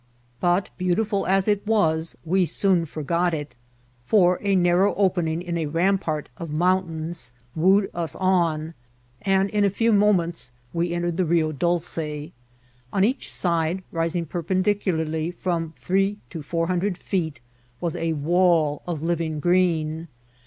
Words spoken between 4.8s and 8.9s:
opening in a rampart of mountains wooed us on,